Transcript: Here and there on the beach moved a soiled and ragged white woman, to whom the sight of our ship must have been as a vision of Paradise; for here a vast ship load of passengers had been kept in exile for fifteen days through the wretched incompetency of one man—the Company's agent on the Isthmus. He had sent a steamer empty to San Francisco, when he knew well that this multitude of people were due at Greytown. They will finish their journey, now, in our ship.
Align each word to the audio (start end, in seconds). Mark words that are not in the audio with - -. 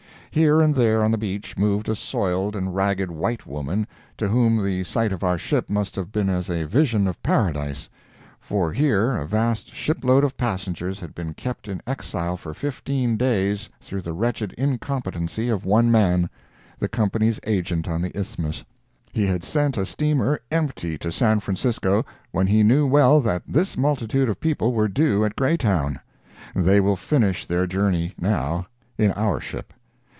Here 0.33 0.61
and 0.61 0.73
there 0.73 1.03
on 1.03 1.11
the 1.11 1.17
beach 1.17 1.57
moved 1.57 1.89
a 1.89 1.95
soiled 1.95 2.55
and 2.55 2.73
ragged 2.73 3.11
white 3.11 3.45
woman, 3.45 3.85
to 4.15 4.29
whom 4.29 4.63
the 4.63 4.85
sight 4.85 5.11
of 5.11 5.25
our 5.25 5.37
ship 5.37 5.69
must 5.69 5.93
have 5.97 6.13
been 6.13 6.29
as 6.29 6.49
a 6.49 6.63
vision 6.63 7.05
of 7.05 7.21
Paradise; 7.21 7.89
for 8.39 8.71
here 8.71 9.17
a 9.17 9.27
vast 9.27 9.73
ship 9.73 10.05
load 10.05 10.23
of 10.23 10.37
passengers 10.37 11.01
had 11.01 11.13
been 11.13 11.33
kept 11.33 11.67
in 11.67 11.81
exile 11.85 12.37
for 12.37 12.53
fifteen 12.53 13.17
days 13.17 13.67
through 13.81 14.03
the 14.03 14.13
wretched 14.13 14.53
incompetency 14.53 15.49
of 15.49 15.65
one 15.65 15.91
man—the 15.91 16.87
Company's 16.87 17.41
agent 17.45 17.89
on 17.89 18.01
the 18.01 18.17
Isthmus. 18.17 18.63
He 19.11 19.25
had 19.25 19.43
sent 19.43 19.75
a 19.77 19.85
steamer 19.85 20.39
empty 20.49 20.97
to 20.99 21.11
San 21.11 21.41
Francisco, 21.41 22.05
when 22.31 22.47
he 22.47 22.63
knew 22.63 22.87
well 22.87 23.19
that 23.19 23.43
this 23.45 23.75
multitude 23.77 24.29
of 24.29 24.39
people 24.39 24.71
were 24.71 24.87
due 24.87 25.25
at 25.25 25.35
Greytown. 25.35 25.99
They 26.55 26.79
will 26.79 26.95
finish 26.95 27.43
their 27.45 27.67
journey, 27.67 28.13
now, 28.17 28.67
in 28.97 29.11
our 29.11 29.41
ship. 29.41 29.73